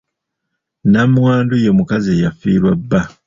Nnamwandu 0.85 1.55
ye 1.63 1.69
mukazi 1.77 2.09
eyafiirwa 2.15 2.71
bba. 2.81 3.01